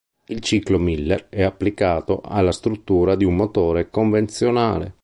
[0.25, 4.95] Il ciclo Miller è applicato alla struttura di un motore convenzionale.